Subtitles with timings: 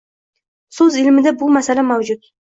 [0.77, 2.25] So’z ilmida bu masala mavjud